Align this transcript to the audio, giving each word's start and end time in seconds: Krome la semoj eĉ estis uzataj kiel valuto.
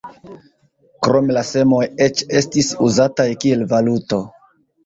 Krome 1.07 1.35
la 1.37 1.43
semoj 1.49 1.83
eĉ 2.07 2.25
estis 2.39 2.73
uzataj 2.89 3.29
kiel 3.45 3.65
valuto. 3.75 4.25